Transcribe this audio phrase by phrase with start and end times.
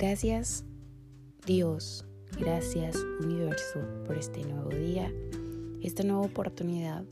[0.00, 0.64] Gracias
[1.44, 2.04] Dios,
[2.38, 5.12] gracias universo por este nuevo día,
[5.82, 7.04] esta nueva oportunidad,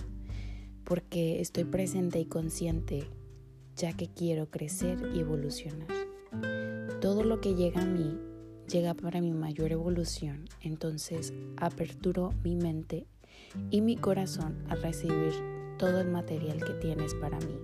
[0.84, 3.08] porque estoy presente y consciente
[3.74, 5.88] ya que quiero crecer y evolucionar.
[7.01, 8.20] Todo lo que llega a mí
[8.69, 13.08] llega para mi mayor evolución, entonces aperturo mi mente
[13.68, 15.32] y mi corazón a recibir
[15.76, 17.59] todo el material que tienes para mí.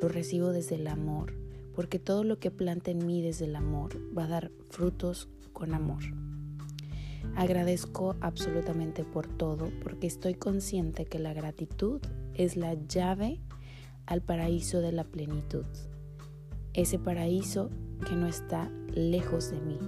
[0.00, 1.34] Lo recibo desde el amor,
[1.76, 5.74] porque todo lo que planta en mí desde el amor va a dar frutos con
[5.74, 6.02] amor.
[7.36, 12.00] Agradezco absolutamente por todo porque estoy consciente que la gratitud
[12.34, 13.40] es la llave
[14.06, 15.66] al paraíso de la plenitud.
[16.72, 17.70] Ese paraíso
[18.08, 19.78] que no está lejos de mí,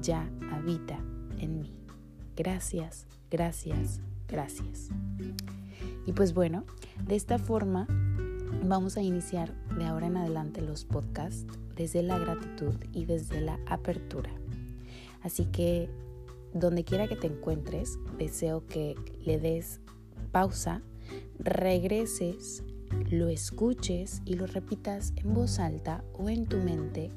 [0.00, 0.98] ya habita
[1.38, 1.74] en mí.
[2.36, 4.88] Gracias, gracias, gracias.
[6.06, 6.64] Y pues bueno,
[7.06, 7.86] de esta forma
[8.62, 13.58] vamos a iniciar de ahora en adelante los podcasts desde la gratitud y desde la
[13.66, 14.30] apertura.
[15.22, 15.88] Así que
[16.52, 18.94] donde quiera que te encuentres, deseo que
[19.24, 19.80] le des
[20.30, 20.82] pausa,
[21.38, 22.62] regreses,
[23.10, 27.10] lo escuches y lo repitas en voz alta o en tu mente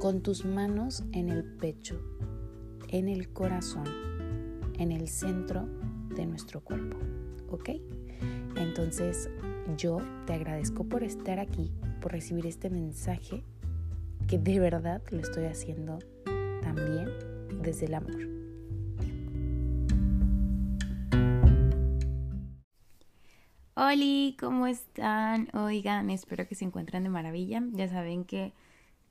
[0.00, 2.00] con tus manos en el pecho,
[2.88, 3.86] en el corazón,
[4.78, 5.68] en el centro
[6.14, 6.96] de nuestro cuerpo.
[7.48, 7.70] ¿Ok?
[8.56, 9.30] Entonces
[9.76, 13.42] yo te agradezco por estar aquí, por recibir este mensaje
[14.26, 15.98] que de verdad lo estoy haciendo
[16.62, 17.08] también
[17.62, 18.28] desde el amor.
[23.78, 25.48] Hola, ¿cómo están?
[25.52, 27.62] Oigan, espero que se encuentren de maravilla.
[27.72, 28.52] Ya saben que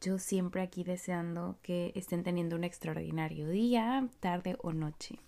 [0.02, 5.20] yo siempre aquí deseando que estén teniendo un extraordinario día, tarde o noche.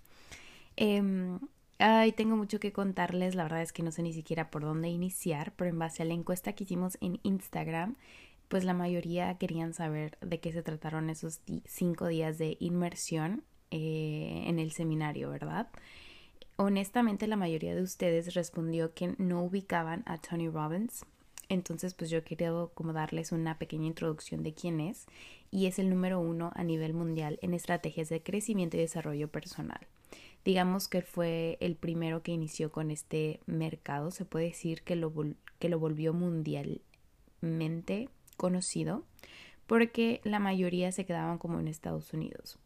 [0.75, 1.01] Eh,
[1.79, 4.89] ay, tengo mucho que contarles, la verdad es que no sé ni siquiera por dónde
[4.89, 7.95] iniciar, pero en base a la encuesta que hicimos en Instagram,
[8.47, 14.43] pues la mayoría querían saber de qué se trataron esos cinco días de inmersión eh,
[14.47, 15.67] en el seminario, ¿verdad?
[16.55, 21.05] Honestamente la mayoría de ustedes respondió que no ubicaban a Tony Robbins,
[21.49, 25.05] entonces pues yo quería como darles una pequeña introducción de quién es
[25.51, 29.87] y es el número uno a nivel mundial en estrategias de crecimiento y desarrollo personal.
[30.47, 35.11] Digamos que fue el primero que inició con este mercado, se puede decir que lo,
[35.59, 39.03] que lo volvió mundialmente conocido
[39.65, 42.59] porque la mayoría se quedaban como en Estados Unidos.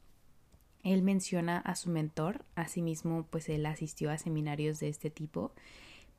[0.83, 5.51] Él menciona a su mentor, asimismo pues él asistió a seminarios de este tipo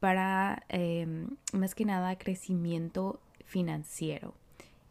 [0.01, 4.35] para em, más que nada crecimiento financiero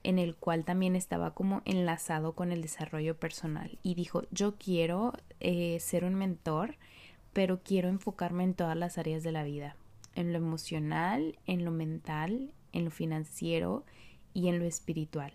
[0.04, 5.14] en el cual también estaba como enlazado con el desarrollo personal y dijo yo quiero
[5.40, 6.78] eh, ser un mentor
[7.34, 9.76] pero quiero enfocarme en todas las áreas de la vida
[10.16, 13.86] en lo emocional en lo mental en lo financiero
[14.34, 15.34] y en lo espiritual.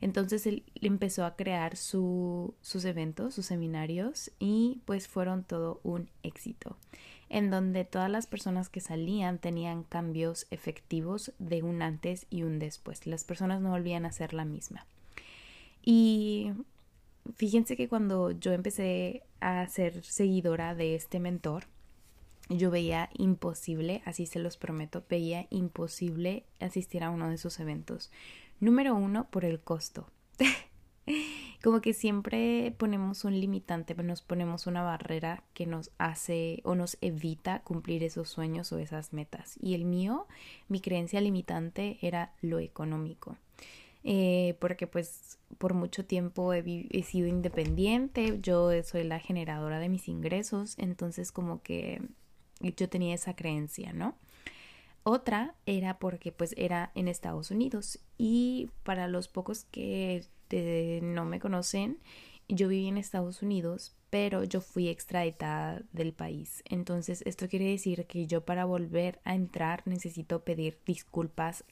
[0.00, 6.76] Entonces él empezó a crear sus eventos, sus seminarios y pues fueron todo un éxito,
[7.30, 12.58] en donde todas las personas que salían tenían cambios efectivos de un antes y un
[12.58, 13.06] después.
[13.06, 14.86] Las personas no volvían a ser la misma.
[15.82, 16.52] Y
[17.36, 21.64] fíjense que cuando yo empecé a ser seguidora de este mentor,
[22.48, 28.10] yo veía imposible, así se los prometo, veía imposible asistir a uno de sus eventos.
[28.60, 30.08] Número uno, por el costo.
[31.62, 36.96] Como que siempre ponemos un limitante, nos ponemos una barrera que nos hace o nos
[37.00, 39.56] evita cumplir esos sueños o esas metas.
[39.60, 40.28] Y el mío,
[40.68, 43.36] mi creencia limitante era lo económico.
[44.04, 49.88] Eh, porque pues por mucho tiempo he, he, sido independiente, yo soy la generadora de
[49.88, 52.00] mis ingresos, entonces como que
[52.60, 54.14] yo tenía esa creencia, ¿no?
[55.02, 60.24] Otra era porque pues era en Estados Unidos y para los pocos que
[61.02, 61.98] no me conocen,
[62.48, 66.62] yo viví en Estados Unidos, pero yo fui extraditada del país.
[66.64, 71.64] Entonces esto quiere decir que yo para volver a entrar necesito pedir disculpas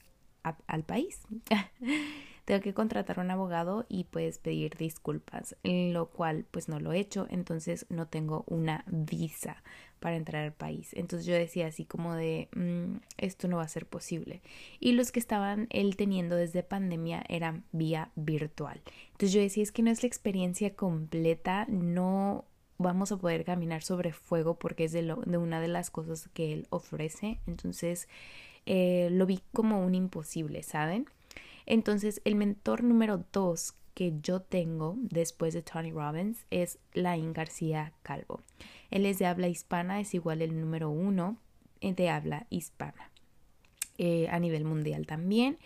[0.42, 1.20] al país.
[2.46, 7.00] tengo que contratar un abogado y pues pedir disculpas, lo cual pues no lo he
[7.00, 9.62] hecho, entonces no tengo una visa
[9.98, 10.90] para entrar al país.
[10.92, 14.42] Entonces yo decía así como de, mm, esto no va a ser posible.
[14.78, 18.80] Y los que estaban él teniendo desde pandemia eran vía virtual.
[19.06, 22.44] Entonces yo decía, es que no es la experiencia completa, no
[22.78, 26.28] vamos a poder caminar sobre fuego porque es de, lo, de una de las cosas
[26.32, 27.40] que él ofrece.
[27.48, 28.08] Entonces
[28.66, 31.06] eh, lo vi como un imposible, ¿saben?
[31.66, 37.92] Entonces, el mentor número dos que yo tengo después de Tony Robbins es Laín García
[38.02, 38.42] Calvo.
[38.90, 41.38] Él es de habla hispana, es igual el número uno
[41.80, 43.10] de habla hispana.
[43.98, 45.56] Eh, a nivel mundial también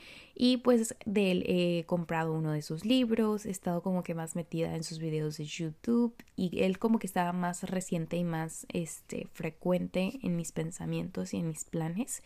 [0.43, 4.37] Y pues de él he comprado uno de sus libros, he estado como que más
[4.37, 8.65] metida en sus videos de YouTube y él como que estaba más reciente y más
[8.73, 12.23] este frecuente en mis pensamientos y en mis planes.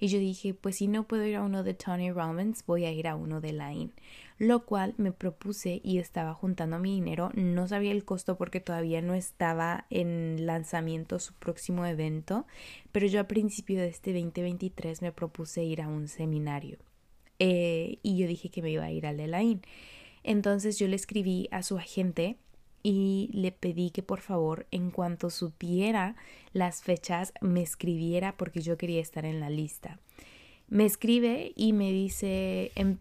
[0.00, 2.90] Y yo dije, pues si no puedo ir a uno de Tony Robbins, voy a
[2.90, 3.90] ir a uno de Line
[4.38, 7.32] lo cual me propuse y estaba juntando mi dinero.
[7.34, 12.46] No sabía el costo porque todavía no estaba en lanzamiento su próximo evento,
[12.92, 16.78] pero yo a principio de este 2023 me propuse ir a un seminario
[17.38, 19.60] eh, y yo dije que me iba a ir al de Line.
[20.24, 22.36] Entonces yo le escribí a su agente
[22.82, 26.16] y le pedí que por favor en cuanto supiera
[26.52, 29.98] las fechas me escribiera porque yo quería estar en la lista.
[30.68, 32.98] Me escribe y me dice, em,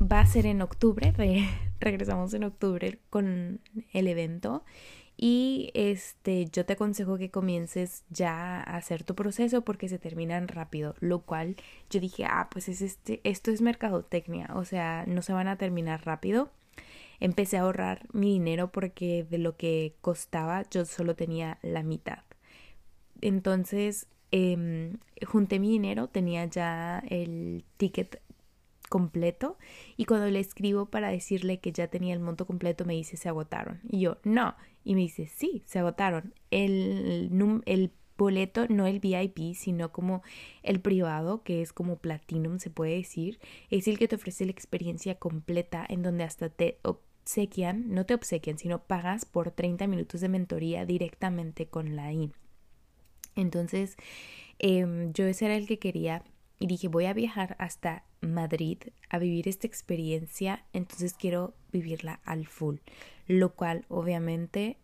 [0.00, 1.12] va a ser en octubre,
[1.80, 3.60] regresamos en octubre con
[3.92, 4.64] el evento
[5.20, 10.46] y este yo te aconsejo que comiences ya a hacer tu proceso porque se terminan
[10.46, 11.56] rápido, lo cual
[11.90, 15.56] yo dije, ah, pues es este esto es mercadotecnia, o sea, no se van a
[15.56, 16.50] terminar rápido.
[17.20, 22.22] Empecé a ahorrar mi dinero porque de lo que costaba yo solo tenía la mitad.
[23.20, 28.22] Entonces, em, junté mi dinero, tenía ya el ticket
[28.88, 29.58] completo
[29.96, 33.28] y cuando le escribo para decirle que ya tenía el monto completo me dice se
[33.28, 34.54] agotaron y yo no
[34.88, 37.30] y me dice sí se agotaron el,
[37.66, 40.22] el boleto no el VIP sino como
[40.62, 43.38] el privado que es como platinum se puede decir
[43.68, 48.14] es el que te ofrece la experiencia completa en donde hasta te obsequian no te
[48.14, 52.32] obsequian sino pagas por 30 minutos de mentoría directamente con la IN
[53.36, 53.94] entonces
[54.58, 56.24] eh, yo ese era el que quería
[56.58, 58.78] y dije voy a viajar hasta Madrid
[59.08, 62.76] a vivir esta experiencia, entonces quiero vivirla al full,
[63.26, 64.76] lo cual obviamente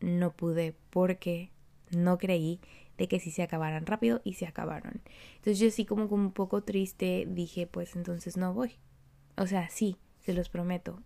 [0.00, 1.50] no pude porque
[1.90, 2.60] no creí
[2.98, 5.02] de que si se acabaran rápido y se acabaron.
[5.36, 8.72] Entonces yo sí como, como un poco triste dije pues entonces no voy.
[9.36, 11.02] O sea, sí, se los prometo.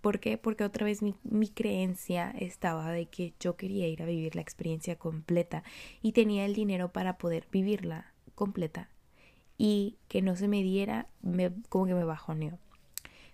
[0.00, 0.36] ¿Por qué?
[0.36, 4.42] Porque otra vez mi, mi creencia estaba de que yo quería ir a vivir la
[4.42, 5.64] experiencia completa
[6.02, 8.90] y tenía el dinero para poder vivirla completa
[9.58, 11.08] y que no se me diera,
[11.68, 12.58] como que me bajoneó.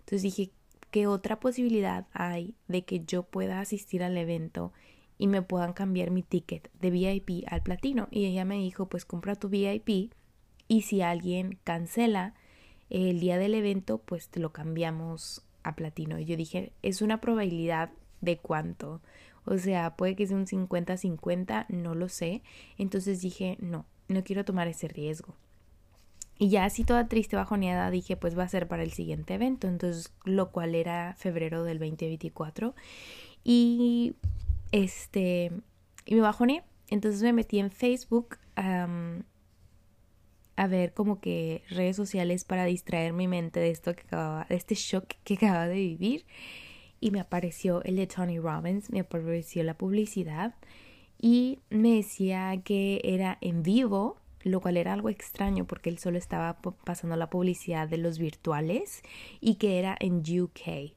[0.00, 0.50] Entonces dije,
[0.90, 4.72] ¿qué otra posibilidad hay de que yo pueda asistir al evento
[5.18, 8.08] y me puedan cambiar mi ticket de VIP al platino?
[8.10, 10.12] Y ella me dijo, pues compra tu VIP
[10.68, 12.34] y si alguien cancela
[12.90, 16.18] el día del evento, pues te lo cambiamos a platino.
[16.18, 17.90] Y yo dije, es una probabilidad
[18.20, 19.00] de cuánto.
[19.44, 22.42] O sea, puede que sea un 50-50, no lo sé.
[22.78, 25.34] Entonces dije, no, no quiero tomar ese riesgo.
[26.40, 29.68] Y ya así toda triste, bajoneada, dije, pues va a ser para el siguiente evento,
[29.68, 32.74] entonces lo cual era febrero del 2024.
[33.44, 34.14] Y
[34.72, 35.52] este,
[36.06, 38.86] y me bajoné, entonces me metí en Facebook a
[40.66, 44.74] ver como que redes sociales para distraer mi mente de esto que acababa, de este
[44.74, 46.24] shock que acababa de vivir.
[47.00, 50.54] Y me apareció el de Tony Robbins, me apareció la publicidad
[51.20, 56.18] y me decía que era en vivo lo cual era algo extraño porque él solo
[56.18, 59.02] estaba pasando la publicidad de los virtuales
[59.40, 60.94] y que era en UK.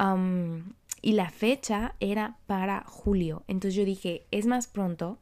[0.00, 3.44] Um, y la fecha era para julio.
[3.48, 5.18] Entonces yo dije, es más pronto,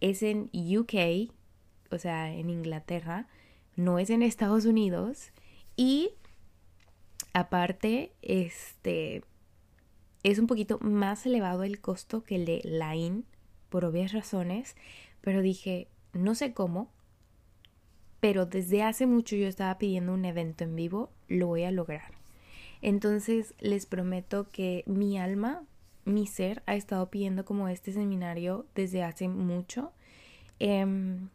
[0.00, 1.32] es en UK,
[1.90, 3.28] o sea, en Inglaterra,
[3.76, 5.32] no es en Estados Unidos.
[5.76, 6.10] Y
[7.32, 9.24] aparte, este,
[10.22, 13.24] es un poquito más elevado el costo que el de Line,
[13.68, 14.76] por obvias razones.
[15.20, 16.92] Pero dije, no sé cómo,
[18.24, 22.14] pero desde hace mucho yo estaba pidiendo un evento en vivo, lo voy a lograr.
[22.80, 25.62] Entonces les prometo que mi alma,
[26.06, 29.92] mi ser, ha estado pidiendo como este seminario desde hace mucho.
[30.58, 31.28] Em,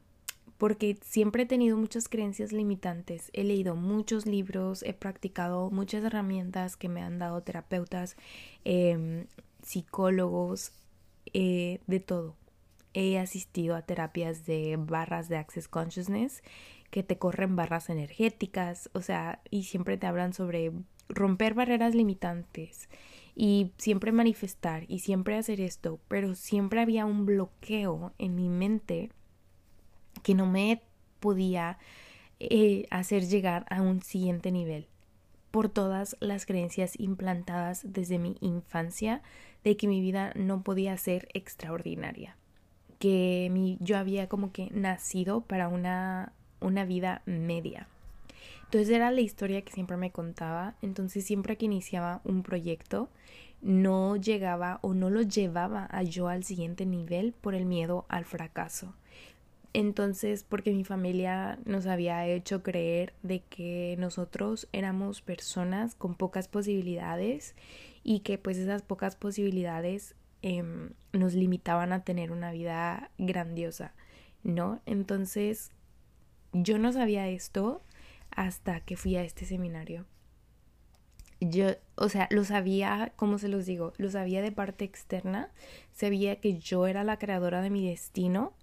[0.58, 3.30] porque siempre he tenido muchas creencias limitantes.
[3.34, 8.18] He leído muchos libros, he practicado muchas herramientas que me han dado terapeutas,
[8.66, 9.28] em,
[9.62, 10.72] psicólogos,
[11.34, 12.36] eh, de todo.
[12.96, 16.42] He asistido a terapias de barras de Access Consciousness
[16.90, 20.72] que te corren barras energéticas, o sea, y siempre te hablan sobre
[21.08, 22.90] romper barreras limitantes
[23.36, 29.12] y siempre manifestar y siempre hacer esto, pero siempre había un bloqueo en mi mente
[30.24, 30.82] que no me
[31.20, 31.78] podía
[32.40, 34.88] eh, hacer llegar a un siguiente nivel
[35.52, 39.22] por todas las creencias implantadas desde mi infancia
[39.64, 42.38] de que mi vida no podía ser extraordinaria,
[43.00, 47.88] que mi, yo había como que nacido para una una vida media.
[48.66, 50.76] Entonces era la historia que siempre me contaba.
[50.82, 53.10] Entonces siempre que iniciaba un proyecto,
[53.62, 58.26] no llegaba o no lo llevaba a yo al siguiente nivel por el miedo al
[58.26, 58.94] fracaso.
[59.74, 66.48] Entonces, porque mi familia nos había hecho creer de que nosotros éramos personas con pocas
[66.48, 67.56] posibilidades
[68.04, 73.94] y que pues esas pocas posibilidades em, nos limitaban a tener una vida grandiosa,
[74.44, 74.82] ¿no?
[74.88, 75.72] Entonces,
[76.54, 77.82] yo no sabía esto
[78.32, 80.06] hasta que fui a este seminario.
[81.42, 83.94] Yo, o sea, lo sabía, ¿cómo se los digo?
[83.98, 85.50] Lo sabía de parte externa,
[85.94, 88.54] sabía que yo era la creadora de mi destino,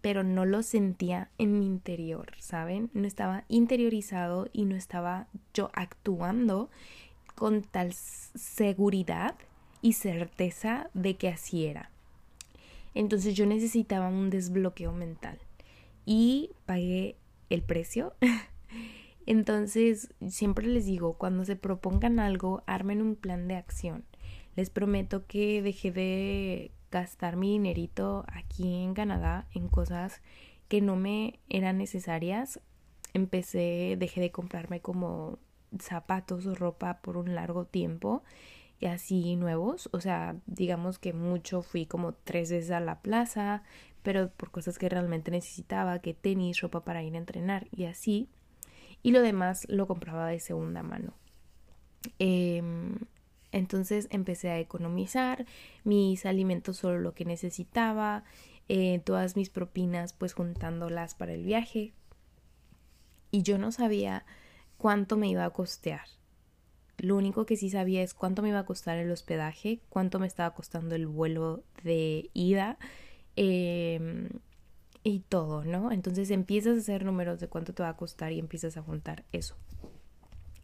[0.00, 2.90] pero no lo sentía en mi interior, ¿saben?
[2.94, 6.70] No estaba interiorizado y no estaba yo actuando
[7.34, 9.34] con tal seguridad
[9.82, 11.90] y certeza de que así era.
[12.94, 15.38] Entonces yo necesitaba un desbloqueo mental
[16.06, 17.16] y pagué
[17.50, 18.14] el precio.
[19.26, 24.04] Entonces siempre les digo, cuando se propongan algo, armen un plan de acción.
[24.54, 30.22] Les prometo que dejé de gastar mi dinerito aquí en Canadá en cosas
[30.68, 32.60] que no me eran necesarias.
[33.12, 35.38] Empecé, dejé de comprarme como
[35.80, 38.22] zapatos o ropa por un largo tiempo
[38.78, 39.88] y así nuevos.
[39.92, 43.62] O sea, digamos que mucho fui como tres veces a la plaza,
[44.06, 48.28] pero por cosas que realmente necesitaba, que tenis, ropa para ir a entrenar y así.
[49.02, 51.12] Y lo demás lo compraba de segunda mano.
[52.20, 52.62] Eh,
[53.50, 55.44] entonces empecé a economizar
[55.82, 58.22] mis alimentos solo lo que necesitaba,
[58.68, 61.92] eh, todas mis propinas pues juntándolas para el viaje.
[63.32, 64.24] Y yo no sabía
[64.78, 66.06] cuánto me iba a costear.
[66.98, 70.28] Lo único que sí sabía es cuánto me iba a costar el hospedaje, cuánto me
[70.28, 72.78] estaba costando el vuelo de ida
[73.36, 74.28] em,
[75.04, 75.92] y todo, ¿no?
[75.92, 79.24] Entonces empiezas a hacer números de cuánto te va a costar y empiezas a juntar
[79.32, 79.56] eso.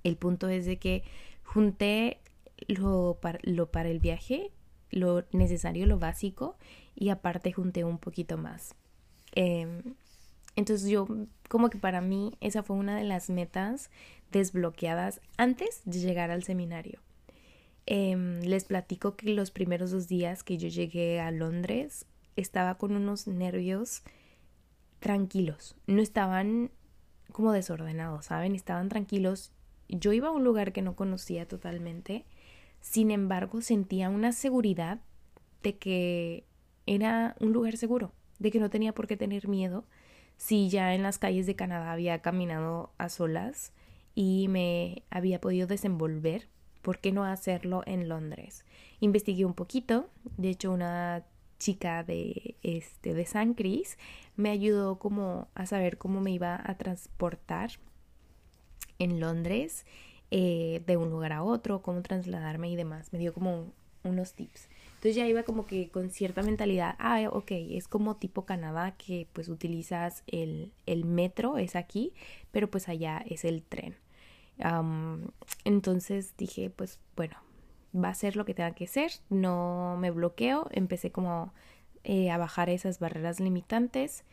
[0.02, 1.04] El punto es de que
[1.44, 2.18] junté
[2.66, 4.50] lo para, el viaje,
[4.90, 6.56] lo necesario, lo básico,
[6.94, 8.74] y aparte junté un poquito más.
[9.34, 9.94] Em,
[10.56, 11.06] entonces yo,
[11.48, 13.90] como que para mí, esa fue una de las metas
[14.30, 17.00] desbloqueadas antes de llegar al seminario.
[17.86, 22.96] Em, les platico que los primeros dos días que yo llegué a Londres estaba con
[22.96, 24.02] unos nervios
[25.00, 26.70] tranquilos, no estaban
[27.32, 28.54] como desordenados, ¿saben?
[28.54, 29.52] Estaban tranquilos.
[29.88, 32.24] Yo iba a un lugar que no conocía totalmente
[32.82, 35.00] sin embargo, sentía una seguridad
[35.62, 36.44] de que
[36.84, 39.84] era un lugar seguro, de que no tenía por qué tener miedo
[40.36, 43.72] si ya en las calles de Canadá había caminado a solas
[44.16, 46.48] y me había podido desenvolver,
[46.82, 48.64] ¿por qué no hacerlo en Londres?
[48.98, 51.24] Investigué un poquito, de hecho una
[51.62, 53.96] chica de este de San Cris
[54.34, 57.70] me ayudó como a saber cómo me iba a transportar
[58.98, 59.86] en Londres
[60.32, 63.12] eh, de un lugar a otro, cómo trasladarme y demás.
[63.12, 64.68] Me dio como unos tips.
[64.94, 69.28] Entonces ya iba como que con cierta mentalidad, ah, ok, es como tipo Canadá que
[69.32, 72.12] pues utilizas el, el metro, es aquí,
[72.50, 73.96] pero pues allá es el tren.
[75.64, 77.36] entonces dije, pues bueno,
[77.94, 81.52] va a ser lo que tenga que ser, no me bloqueo, empecé como
[82.04, 84.24] eh, a bajar esas barreras limitantes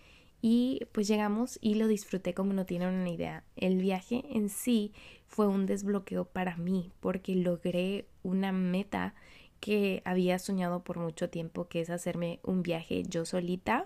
[0.42, 3.44] y pues llegamos y lo disfruté como no tienen una idea.
[3.56, 4.94] El viaje en sí
[5.28, 9.14] fue un desbloqueo para mí porque logré una meta
[9.60, 13.86] que había soñado por mucho tiempo, que es hacerme un viaje yo solita,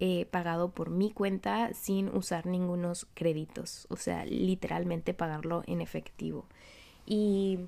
[0.00, 6.46] eh, pagado por mi cuenta sin usar ningunos créditos, o sea, literalmente pagarlo en efectivo.
[7.06, 7.58] Y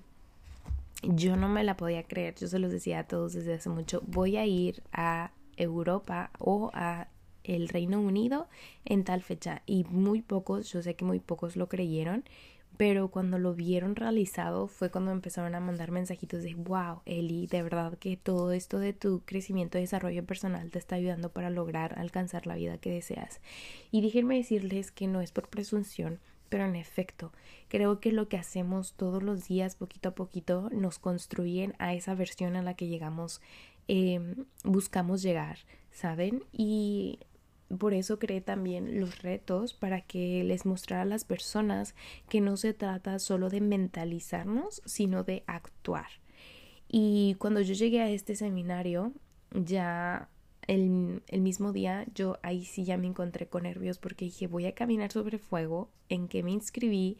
[1.03, 4.03] yo no me la podía creer, yo se los decía a todos desde hace mucho,
[4.07, 7.09] voy a ir a Europa o a
[7.45, 8.49] el Reino Unido
[8.85, 12.25] en tal fecha y muy pocos, yo sé que muy pocos lo creyeron,
[12.77, 17.63] pero cuando lo vieron realizado fue cuando empezaron a mandar mensajitos de wow, Eli, de
[17.63, 21.99] verdad que todo esto de tu crecimiento y desarrollo personal te está ayudando para lograr
[21.99, 23.41] alcanzar la vida que deseas.
[23.91, 27.33] Y déjenme decirles que no es por presunción, pero en efecto,
[27.69, 32.15] creo que lo que hacemos todos los días, poquito a poquito, nos construyen a esa
[32.15, 33.41] versión a la que llegamos,
[33.89, 34.21] eh,
[34.65, 35.59] buscamos llegar,
[35.91, 36.45] ¿saben?
[36.53, 37.21] Y
[37.79, 41.95] por eso creé también los retos para que les mostrara a las personas
[42.29, 46.09] que no se trata solo de mentalizarnos, sino de actuar.
[46.89, 49.13] Y cuando yo llegué a este seminario,
[49.53, 50.29] ya
[50.67, 54.75] el, mismo día, yo ahí sí ya me encontré con nervios porque dije, voy a
[54.75, 57.19] caminar sobre fuego, en qué me inscribí,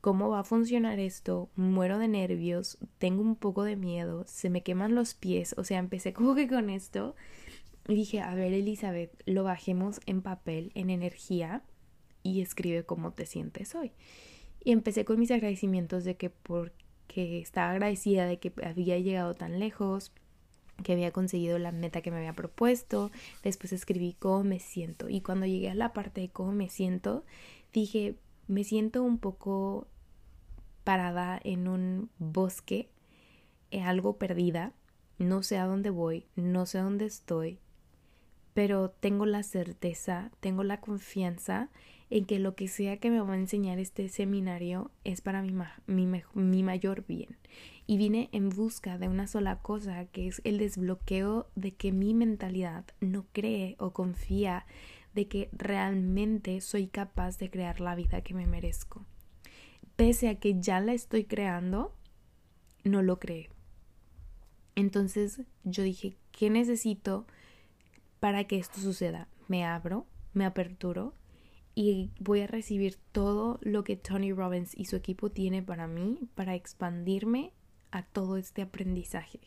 [0.00, 4.62] cómo va a funcionar esto, muero de nervios, tengo un poco de miedo, se me
[4.62, 7.14] queman los pies, o sea, empecé como que con esto
[7.88, 11.62] y dije, a ver Elizabeth, lo bajemos en papel, en energía
[12.22, 13.92] y escribe cómo te sientes hoy.
[14.62, 19.58] Y empecé con mis agradecimientos de que porque estaba agradecida de que había llegado tan
[19.58, 20.12] lejos,
[20.82, 23.10] que había conseguido la meta que me había propuesto,
[23.42, 27.24] después escribí cómo me siento y cuando llegué a la parte de cómo me siento,
[27.72, 28.16] dije,
[28.46, 29.86] me siento un poco
[30.84, 32.88] parada en un bosque,
[33.70, 34.72] eh, algo perdida,
[35.18, 37.58] no sé a dónde voy, no sé dónde estoy,
[38.54, 41.68] pero tengo la certeza, tengo la confianza
[42.10, 45.52] en que lo que sea que me va a enseñar este seminario es para mi,
[45.86, 47.36] mi, mi mayor bien.
[47.90, 52.12] Y vine en busca de una sola cosa, que es el desbloqueo de que mi
[52.12, 54.66] mentalidad no cree o confía
[55.14, 59.06] de que realmente soy capaz de crear la vida que me merezco.
[59.96, 61.94] Pese a que ya la estoy creando,
[62.84, 63.48] no lo cree.
[64.74, 67.26] Entonces yo dije, ¿qué necesito
[68.20, 69.28] para que esto suceda?
[69.48, 71.14] Me abro, me aperturo
[71.74, 76.28] y voy a recibir todo lo que Tony Robbins y su equipo tiene para mí,
[76.34, 77.54] para expandirme
[77.90, 79.40] a todo este aprendizaje.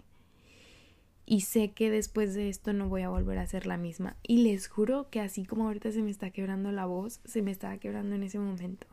[1.26, 4.18] Y sé que después de esto no voy a volver a ser la misma.
[4.24, 7.52] Y les juro que así como ahorita se me está quebrando la voz, se me
[7.52, 8.88] estaba quebrando en ese momento.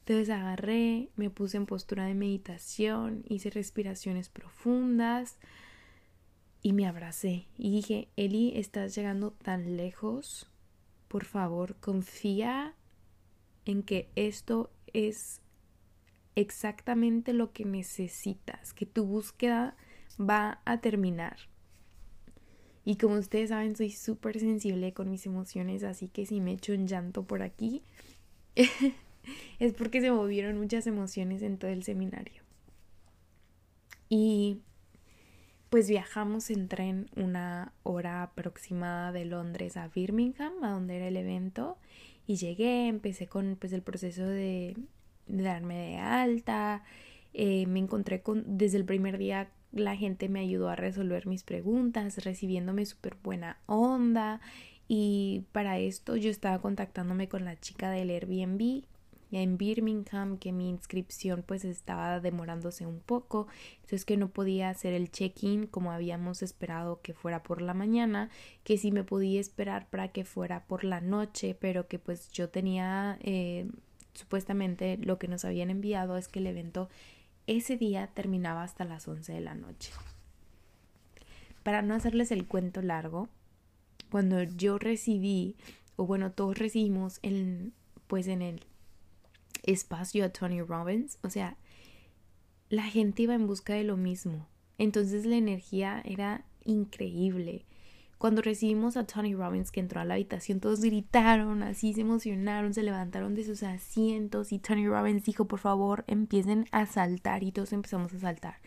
[0.00, 5.38] Entonces agarré, me puse en postura de meditación, hice respiraciones profundas
[6.62, 7.46] y me abracé.
[7.56, 10.48] Y dije, Eli, estás llegando tan lejos
[11.12, 12.74] por favor, confía
[13.66, 15.41] en que esto es
[16.34, 19.76] exactamente lo que necesitas, que tu búsqueda
[20.18, 21.36] va a terminar.
[22.84, 26.72] Y como ustedes saben, soy súper sensible con mis emociones, así que si me echo
[26.72, 27.82] un llanto por aquí,
[29.58, 32.42] es porque se movieron muchas emociones en todo el seminario.
[34.08, 34.58] Y
[35.70, 41.16] pues viajamos en tren una hora aproximada de Londres a Birmingham, a donde era el
[41.16, 41.78] evento,
[42.26, 44.76] y llegué, empecé con pues el proceso de,
[45.40, 46.84] darme de alta,
[47.34, 51.44] eh, me encontré con, desde el primer día la gente me ayudó a resolver mis
[51.44, 54.40] preguntas, recibiéndome súper buena onda,
[54.86, 58.84] y para esto yo estaba contactándome con la chica del Airbnb
[59.32, 64.92] en Birmingham que mi inscripción pues estaba demorándose un poco, entonces que no podía hacer
[64.92, 68.28] el check-in como habíamos esperado que fuera por la mañana,
[68.62, 72.50] que sí me podía esperar para que fuera por la noche, pero que pues yo
[72.50, 73.66] tenía eh,
[74.14, 76.88] supuestamente lo que nos habían enviado es que el evento
[77.46, 79.92] ese día terminaba hasta las 11 de la noche.
[81.62, 83.28] Para no hacerles el cuento largo,
[84.10, 85.56] cuando yo recibí,
[85.96, 87.72] o bueno, todos recibimos en,
[88.06, 88.64] pues en el
[89.62, 91.18] espacio a Tony Robbins.
[91.22, 91.56] O sea,
[92.68, 94.46] la gente iba en busca de lo mismo.
[94.78, 97.64] Entonces la energía era increíble.
[98.22, 102.72] Cuando recibimos a Tony Robbins que entró a la habitación, todos gritaron, así se emocionaron,
[102.72, 107.50] se levantaron de sus asientos y Tony Robbins dijo, por favor, empiecen a saltar y
[107.50, 108.58] todos empezamos a saltar.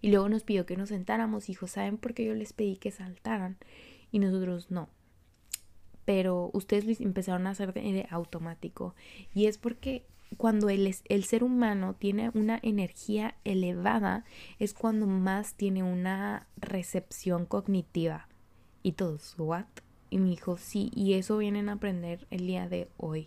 [0.00, 2.90] Y luego nos pidió que nos sentáramos, dijo, ¿saben por qué yo les pedí que
[2.90, 3.58] saltaran?
[4.10, 4.88] Y nosotros no.
[6.04, 8.96] Pero ustedes empezaron a hacer de automático.
[9.32, 10.04] Y es porque
[10.36, 10.92] cuando el,
[11.22, 14.24] ser humano tiene una energía elevada,
[14.58, 18.26] es cuando más tiene una recepción cognitiva.
[18.86, 19.64] Y todos, ¿what?
[20.10, 23.26] Y me dijo, sí, y eso vienen a aprender el día de hoy.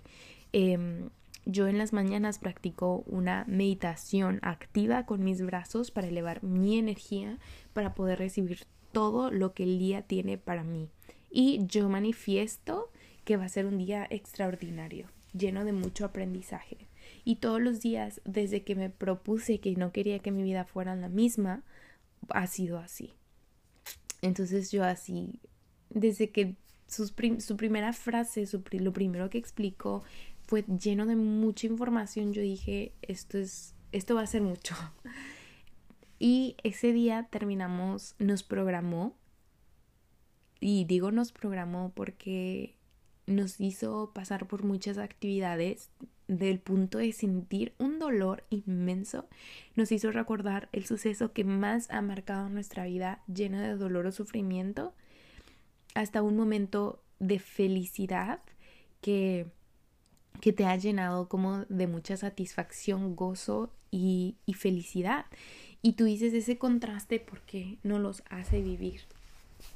[0.54, 1.10] Em,
[1.46, 7.40] yo en las mañanas practico una meditación activa con mis brazos para elevar mi energía,
[7.74, 10.88] para poder recibir todo lo que el día tiene para mí.
[11.30, 12.90] Y yo manifiesto
[13.26, 16.88] que va a ser un día extraordinario, lleno de mucho aprendizaje.
[17.26, 20.96] Y todos los días, desde que me propuse que no quería que mi vida fuera
[20.96, 21.64] la misma,
[22.30, 23.14] ha sido así.
[24.22, 25.40] Entonces yo así,
[25.90, 26.56] desde que
[26.88, 30.04] su primera frase, lo primero que explicó
[30.48, 34.76] fue lleno de mucha información, yo dije, esto es, esto va a ser mucho.
[36.22, 39.16] Y ese día terminamos, nos programó,
[40.60, 42.76] y digo nos programó porque
[43.26, 45.90] nos hizo pasar por muchas actividades
[46.28, 49.28] del punto de sentir un dolor inmenso,
[49.76, 54.12] nos hizo recordar el suceso que más ha marcado nuestra vida llena de dolor o
[54.12, 54.94] sufrimiento,
[55.96, 58.42] hasta un momento de felicidad
[59.02, 59.48] que,
[60.42, 65.26] que te ha llenado como de mucha satisfacción, gozo y, y felicidad.
[65.82, 69.02] Y tú dices ese contraste porque no los hace vivir.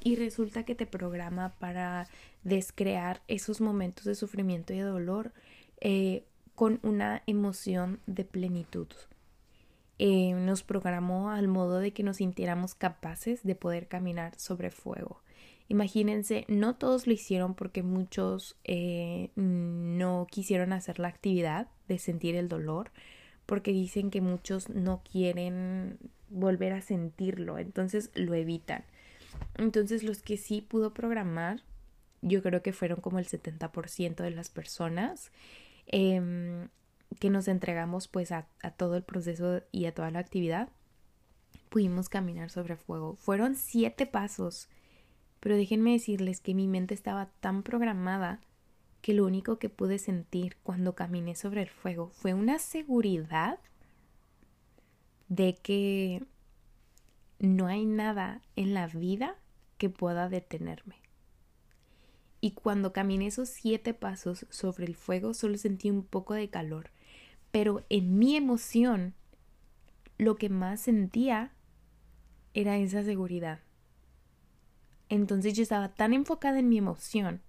[0.02, 2.08] Y resulta que te programa para
[2.42, 5.32] descrear esos momentos de sufrimiento y de dolor
[5.80, 6.24] eh,
[6.54, 8.88] con una emoción de plenitud.
[9.98, 15.22] Eh, nos programó al modo de que nos sintiéramos capaces de poder caminar sobre fuego.
[15.68, 22.36] Imagínense, no todos lo hicieron porque muchos eh, no quisieron hacer la actividad de sentir
[22.36, 22.90] el dolor,
[23.46, 25.98] porque dicen que muchos no quieren
[26.28, 28.84] volver a sentirlo, entonces lo evitan.
[29.56, 31.62] Entonces los que sí pudo programar,
[32.20, 35.30] yo creo que fueron como el 70% de las personas
[35.86, 36.68] em,
[37.20, 40.68] que nos entregamos pues a, a todo el proceso y a toda la actividad.
[41.70, 43.16] Pudimos caminar sobre fuego.
[43.16, 44.68] Fueron siete pasos,
[45.44, 48.40] pero déjenme decirles que mi mente estaba tan programada
[49.02, 53.58] que lo único que pude sentir cuando caminé sobre el fuego fue una seguridad
[55.28, 56.24] de que
[57.40, 59.36] no hay nada en la vida
[59.76, 60.96] que pueda detenerme.
[62.40, 66.88] Y cuando caminé esos siete pasos sobre el fuego solo sentí un poco de calor.
[67.50, 69.12] Pero en mi emoción
[70.16, 71.52] lo que más sentía
[72.54, 73.60] era esa seguridad.
[75.08, 77.42] Entonces yo estaba tan enfocada en mi emoción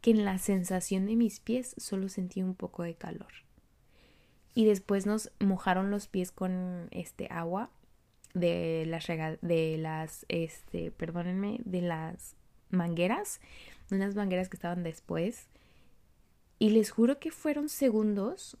[0.00, 3.32] que en la sensación de mis pies solo sentí un poco de calor.
[4.54, 7.70] Y después nos mojaron los pies con este agua
[8.34, 12.34] de las de las este, perdónenme, de las
[12.70, 13.40] mangueras,
[13.90, 15.48] unas mangueras que estaban después.
[16.58, 18.56] Y les juro que fueron segundos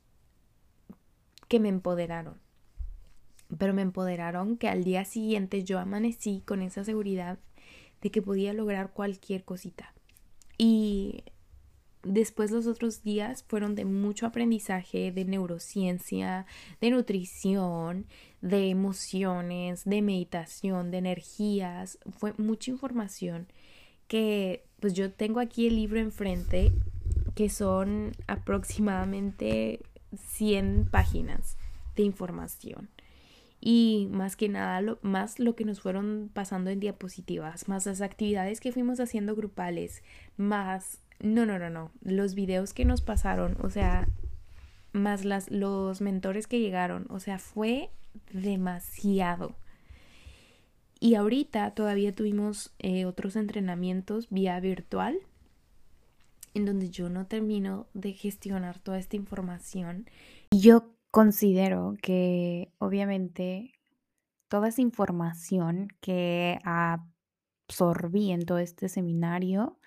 [1.48, 2.38] que me empoderaron.
[3.56, 7.38] Pero me empoderaron que al día siguiente yo amanecí con esa seguridad
[8.00, 9.92] de que podía lograr cualquier cosita.
[10.56, 11.24] Y
[12.02, 16.46] después los otros días fueron de mucho aprendizaje de neurociencia,
[16.80, 18.06] de nutrición,
[18.40, 21.98] de emociones, de meditación, de energías.
[22.18, 23.48] Fue mucha información
[24.06, 26.72] que pues yo tengo aquí el libro enfrente
[27.34, 29.80] que son aproximadamente
[30.16, 31.56] 100 páginas
[31.94, 32.88] de información.
[33.60, 38.00] Y más que nada, lo, más lo que nos fueron pasando en diapositivas, más las
[38.00, 40.02] actividades que fuimos haciendo grupales,
[40.36, 41.90] más no, no, no, no.
[42.02, 44.08] Los videos que nos pasaron, o sea,
[44.92, 47.90] más las, los mentores que llegaron, o sea, fue
[48.32, 49.54] demasiado.
[51.00, 55.18] Y ahorita todavía tuvimos eh, otros entrenamientos vía virtual,
[56.54, 60.08] en donde yo no termino de gestionar toda esta información.
[60.50, 63.72] Yo considero que obviamente
[64.48, 69.78] toda esa información que absorbí en todo este seminario,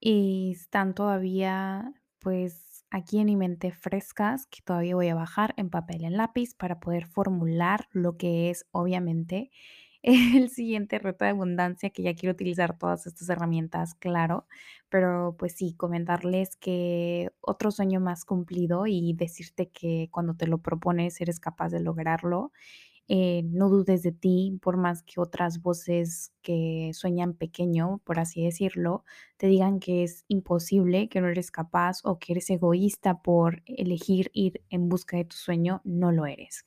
[0.00, 5.70] y están todavía pues aquí en mi mente frescas que todavía voy a bajar en
[5.70, 9.50] papel en lápiz para poder formular lo que es obviamente
[10.02, 14.46] el siguiente reto de abundancia que ya quiero utilizar todas estas herramientas, claro,
[14.88, 20.58] pero pues sí, comentarles que otro sueño más cumplido y decirte que cuando te lo
[20.58, 22.52] propones eres capaz de lograrlo
[23.08, 28.44] eh, no dudes de ti, por más que otras voces que sueñan pequeño, por así
[28.44, 29.04] decirlo,
[29.36, 34.30] te digan que es imposible, que no eres capaz o que eres egoísta por elegir
[34.32, 36.66] ir en busca de tu sueño, no lo eres.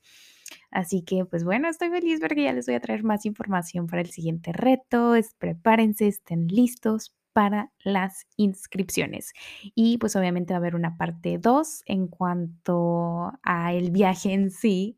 [0.73, 4.01] Así que, pues bueno, estoy feliz porque ya les voy a traer más información para
[4.01, 5.13] el siguiente reto.
[5.37, 9.33] prepárense, estén listos para las inscripciones.
[9.75, 14.49] Y pues obviamente va a haber una parte 2 en cuanto a el viaje en
[14.49, 14.97] sí.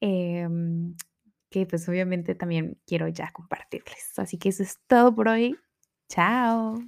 [0.00, 0.94] Em,
[1.50, 4.18] que pues obviamente también quiero ya compartirles.
[4.18, 5.56] Así que eso es todo por hoy.
[6.08, 6.78] Chao.